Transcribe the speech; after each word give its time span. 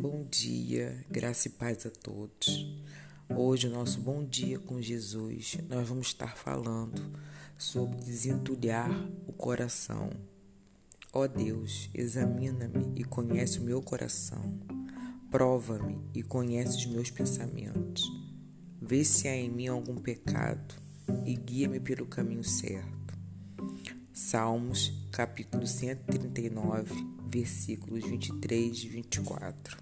Bom 0.00 0.24
dia, 0.30 1.04
graça 1.10 1.48
e 1.48 1.50
paz 1.50 1.84
a 1.84 1.90
todos. 1.90 2.66
Hoje, 3.28 3.68
o 3.68 3.70
nosso 3.70 4.00
Bom 4.00 4.24
Dia 4.24 4.58
com 4.58 4.80
Jesus, 4.80 5.58
nós 5.68 5.86
vamos 5.86 6.06
estar 6.06 6.38
falando 6.38 7.02
sobre 7.58 7.98
desentulhar 7.98 8.90
o 9.26 9.32
coração. 9.34 10.08
Ó 11.12 11.26
Deus, 11.26 11.90
examina-me 11.92 12.98
e 12.98 13.04
conhece 13.04 13.58
o 13.58 13.62
meu 13.62 13.82
coração. 13.82 14.58
Prova-me 15.30 16.00
e 16.14 16.22
conhece 16.22 16.78
os 16.78 16.86
meus 16.86 17.10
pensamentos. 17.10 18.10
Vê 18.80 19.04
se 19.04 19.28
há 19.28 19.36
em 19.36 19.50
mim 19.50 19.68
algum 19.68 19.96
pecado 19.96 20.76
e 21.26 21.34
guia-me 21.34 21.78
pelo 21.78 22.06
caminho 22.06 22.42
certo. 22.42 22.99
Salmos, 24.22 24.92
capítulo 25.10 25.66
139, 25.66 26.92
versículos 27.26 28.04
23 28.04 28.84
e 28.84 28.88
24. 28.88 29.78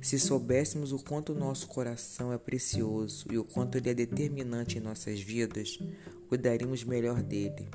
Se 0.00 0.20
soubéssemos 0.20 0.92
o 0.92 1.00
quanto 1.00 1.32
o 1.32 1.38
nosso 1.38 1.66
coração 1.66 2.32
é 2.32 2.38
precioso 2.38 3.26
e 3.32 3.36
o 3.36 3.44
quanto 3.44 3.76
ele 3.76 3.90
é 3.90 3.94
determinante 3.94 4.78
em 4.78 4.80
nossas 4.80 5.20
vidas, 5.20 5.80
cuidaríamos 6.28 6.84
melhor 6.84 7.20
dele, 7.22 7.68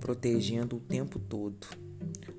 protegendo 0.00 0.76
o 0.76 0.80
tempo 0.80 1.18
todo. 1.18 1.66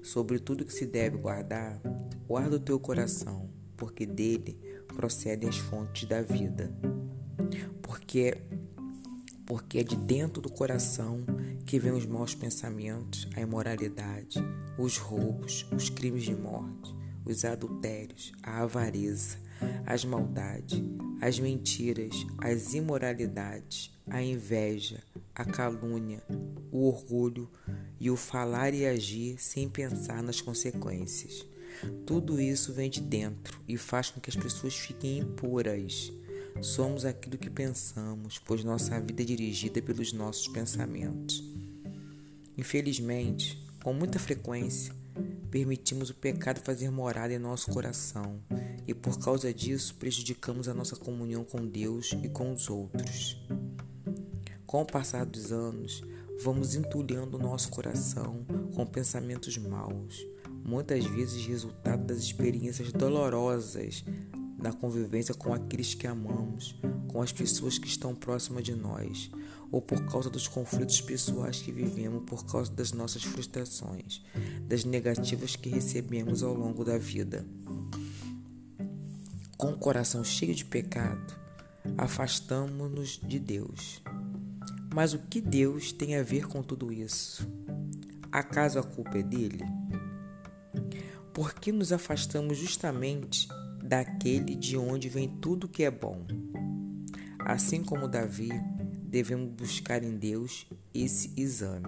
Sobre 0.02 0.40
tudo 0.40 0.66
que 0.66 0.74
se 0.74 0.88
deve 0.88 1.18
guardar, 1.18 1.80
guarda 2.28 2.56
o 2.56 2.60
teu 2.60 2.80
coração, 2.80 3.52
porque 3.78 4.04
dele 4.04 4.60
procedem 4.88 5.48
as 5.48 5.58
fontes 5.58 6.10
da 6.10 6.24
vida. 6.24 6.76
Porque 7.84 8.36
porque 9.46 9.80
é 9.80 9.84
de 9.84 9.96
dentro 9.96 10.42
do 10.42 10.50
coração 10.50 11.26
que 11.66 11.80
vêm 11.80 11.92
os 11.92 12.06
maus 12.06 12.34
pensamentos, 12.36 13.28
a 13.36 13.42
imoralidade, 13.42 14.40
os 14.78 14.98
roubos, 14.98 15.66
os 15.76 15.90
crimes 15.90 16.24
de 16.24 16.36
morte, 16.36 16.94
os 17.26 17.46
adultérios, 17.46 18.32
a 18.42 18.62
avareza, 18.62 19.38
as 19.86 20.04
maldades, 20.04 20.82
as 21.22 21.40
mentiras, 21.40 22.26
as 22.40 22.74
imoralidades, 22.74 23.92
a 24.08 24.22
inveja, 24.22 25.02
a 25.34 25.46
calúnia, 25.46 26.22
o 26.72 26.88
orgulho 26.88 27.50
e 28.00 28.10
o 28.12 28.18
falar 28.18 28.74
e 28.74 28.86
agir 28.86 29.38
sem 29.40 29.70
pensar 29.70 30.22
nas 30.22 30.42
consequências. 30.42 31.46
Tudo 32.06 32.40
isso 32.40 32.74
vem 32.74 32.90
de 32.90 33.02
dentro 33.02 33.60
e 33.68 33.78
faz 33.78 34.10
com 34.10 34.20
que 34.20 34.30
as 34.30 34.36
pessoas 34.36 34.76
fiquem 34.76 35.20
impuras 35.20 36.12
Somos 36.62 37.06
aquilo 37.06 37.38
que 37.38 37.50
pensamos, 37.50 38.40
pois 38.40 38.64
nossa 38.64 39.00
vida 39.00 39.22
é 39.22 39.26
dirigida 39.26 39.82
pelos 39.82 40.14
nossos 40.14 40.48
pensamentos. 40.48 41.44
Infelizmente, 42.58 43.62
com 43.84 43.94
muita 43.94 44.20
frequência, 44.20 44.94
permitimos 45.52 46.10
o 46.10 46.16
pecado 46.16 46.62
fazer 46.62 46.90
morada 46.90 47.34
em 47.34 47.40
nosso 47.40 47.72
coração 47.72 48.40
e 48.88 48.94
por 48.94 49.20
causa 49.20 49.54
disso 49.54 49.96
prejudicamos 49.96 50.68
a 50.68 50.74
nossa 50.74 50.96
comunhão 50.96 51.44
com 51.44 51.66
Deus 51.66 52.12
e 52.24 52.30
com 52.30 52.54
os 52.54 52.70
outros. 52.70 53.38
Com 54.66 54.82
o 54.82 54.86
passar 54.86 55.26
dos 55.26 55.52
anos, 55.52 56.02
vamos 56.42 56.76
entulhando 56.76 57.38
o 57.38 57.42
nosso 57.42 57.70
coração 57.70 58.46
com 58.74 58.86
pensamentos 58.86 59.58
maus, 59.58 60.26
muitas 60.64 61.06
vezes 61.06 61.46
resultado 61.46 62.06
das 62.06 62.20
experiências 62.20 62.92
dolorosas 62.92 64.04
na 64.64 64.72
convivência 64.72 65.36
com 65.36 65.54
aqueles 65.54 65.94
que 65.94 66.08
amamos, 66.08 66.74
com 67.10 67.22
as 67.22 67.34
pessoas 67.34 67.78
que 67.78 67.86
estão 67.86 68.16
próximas 68.16 68.64
de 68.64 68.74
nós, 68.74 69.30
ou 69.70 69.82
por 69.82 70.06
causa 70.06 70.30
dos 70.30 70.48
conflitos 70.48 71.02
pessoais 71.02 71.62
que 71.62 71.70
vivemos 71.70 72.24
por 72.26 72.46
causa 72.46 72.72
das 72.72 72.94
nossas 72.94 73.24
frustrações, 73.24 74.22
das 74.66 74.86
negativas 74.86 75.58
que 75.58 75.68
recebemos 75.68 76.44
ao 76.44 76.54
longo 76.54 76.86
da 76.86 76.98
vida. 76.98 77.46
Com 79.58 79.74
o 79.74 79.78
coração 79.78 80.24
cheio 80.24 80.56
de 80.56 80.64
pecado, 80.64 81.36
afastamos-nos 81.98 83.20
de 83.22 83.40
Deus. 83.40 84.02
Mas 84.96 85.14
o 85.14 85.20
que 85.20 85.42
Deus 85.42 85.92
tem 85.92 86.16
a 86.16 86.24
ver 86.24 86.48
com 86.48 86.64
tudo 86.64 86.90
isso? 86.90 87.46
Acaso 88.32 88.80
a 88.80 88.84
culpa 88.84 89.18
é 89.18 89.24
dele? 89.24 89.66
Por 91.34 91.54
que 91.54 91.72
nos 91.72 91.92
afastamos 91.92 92.58
justamente 92.58 93.50
daquele 93.94 94.56
de 94.56 94.76
onde 94.76 95.08
vem 95.08 95.30
tudo 95.30 95.70
que 95.70 95.84
é 95.84 95.92
bom. 95.92 96.26
Assim 97.38 97.84
como 97.84 98.08
Davi, 98.08 98.50
devemos 99.06 99.52
buscar 99.54 100.04
em 100.04 100.18
Deus 100.18 100.66
esse 100.92 101.32
exame. 101.38 101.86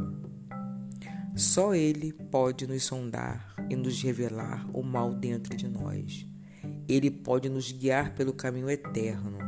Só 1.36 1.74
Ele 1.74 2.14
pode 2.14 2.68
nos 2.68 2.84
sondar 2.84 3.56
e 3.72 3.76
nos 3.76 4.00
revelar 4.04 4.70
o 4.72 4.84
mal 4.84 5.16
dentro 5.16 5.58
de 5.58 5.68
nós. 5.68 6.28
Ele 6.88 7.10
pode 7.10 7.50
nos 7.50 7.72
guiar 7.72 8.14
pelo 8.14 8.34
caminho 8.34 8.70
eterno. 8.70 9.40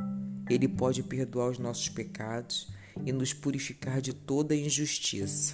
Ele 0.50 0.68
pode 0.68 1.04
perdoar 1.04 1.52
os 1.52 1.60
nossos 1.60 1.90
pecados 1.90 2.70
e 3.06 3.12
nos 3.12 3.34
purificar 3.34 4.02
de 4.02 4.14
toda 4.14 4.56
injustiça. 4.56 5.54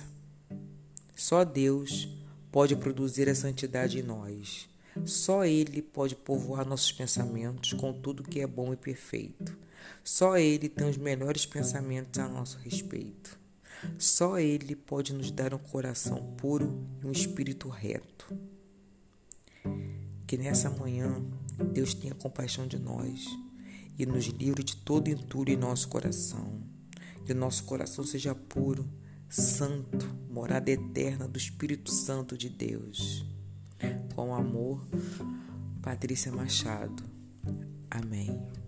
Só 1.14 1.44
Deus 1.44 2.08
pode 2.50 2.78
produzir 2.78 3.28
a 3.28 3.36
santidade 3.36 4.00
em 4.00 4.04
nós. 4.04 4.72
Só 5.06 5.44
Ele 5.44 5.82
pode 5.82 6.16
povoar 6.16 6.68
nossos 6.68 6.92
pensamentos 6.92 7.74
com 7.74 7.92
tudo 7.94 8.24
que 8.24 8.40
é 8.40 8.48
bom 8.48 8.74
e 8.74 8.78
perfeito. 8.78 9.58
Só 10.04 10.38
Ele 10.38 10.70
tem 10.70 10.88
os 10.88 10.98
melhores 10.98 11.46
pensamentos 11.46 12.20
a 12.20 12.28
nosso 12.28 12.58
respeito. 12.60 13.38
Só 13.98 14.40
Ele 14.40 14.76
pode 14.76 15.14
nos 15.14 15.32
dar 15.32 15.54
um 15.54 15.58
coração 15.58 16.36
puro 16.38 16.86
e 17.02 17.08
um 17.08 17.12
espírito 17.12 17.68
reto. 17.70 18.38
Que 20.28 20.38
nessa 20.38 20.70
manhã 20.70 21.22
Deus 21.74 21.94
tenha 21.94 22.16
compaixão 22.16 22.68
de 22.68 22.78
nós 22.78 23.26
e 23.98 24.06
nos 24.06 24.26
livre 24.26 24.64
de 24.64 24.76
todo 24.78 25.10
entulho 25.10 25.54
em 25.54 25.58
nosso 25.58 25.88
coração. 25.88 26.62
Que 27.26 27.34
nosso 27.34 27.64
coração 27.64 28.04
seja 28.06 28.36
puro, 28.36 28.88
santo, 29.30 30.06
morada 30.30 30.70
eterna 30.70 31.28
do 31.28 31.38
Espírito 31.38 31.92
Santo 31.92 32.38
de 32.38 32.50
Deus. 32.50 33.26
Com 34.16 34.34
amor, 34.34 34.86
Patrícia 35.82 36.32
Machado. 36.32 37.04
Amém. 37.90 38.63